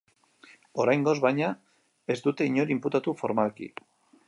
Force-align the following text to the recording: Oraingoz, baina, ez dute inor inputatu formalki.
Oraingoz, 0.85 1.13
baina, 1.25 1.51
ez 2.15 2.17
dute 2.29 2.49
inor 2.53 2.75
inputatu 2.77 3.17
formalki. 3.23 3.73